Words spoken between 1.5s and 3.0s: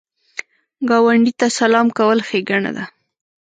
سلام کول ښېګڼه ده